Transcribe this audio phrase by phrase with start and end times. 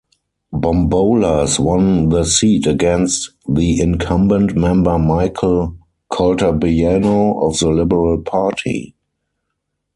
[0.51, 5.75] Bombolas won the seat against the incumbent member Michael
[6.11, 8.95] Caltabiano of the Liberal Party.